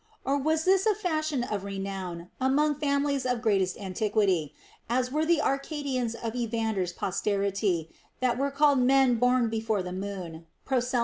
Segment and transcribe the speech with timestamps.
[0.25, 4.55] Or was this a fashion of renown among families of greatest antiquity,
[4.89, 7.87] as were the Arcadians of Evander's posterity,
[8.19, 10.99] that were called men born before the moon (προσίληνηι)?